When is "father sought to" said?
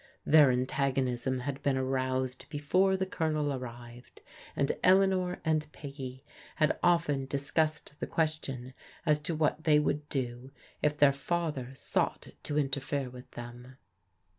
11.13-12.57